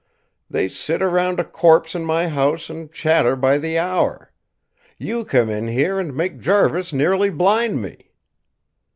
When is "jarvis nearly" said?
6.39-7.29